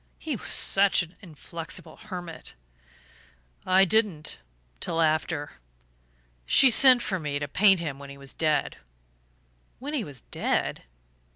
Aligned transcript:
He 0.17 0.35
was 0.35 0.51
such 0.51 1.03
an 1.03 1.15
inflexible 1.21 1.95
hermit." 1.97 2.55
"I 3.67 3.85
didn't 3.85 4.39
till 4.79 4.99
after.... 4.99 5.59
She 6.47 6.71
sent 6.71 7.03
for 7.03 7.19
me 7.19 7.37
to 7.37 7.47
paint 7.47 7.79
him 7.79 7.99
when 7.99 8.09
he 8.09 8.17
was 8.17 8.33
dead." 8.33 8.77
"When 9.77 9.93
he 9.93 10.03
was 10.03 10.21
dead? 10.21 10.81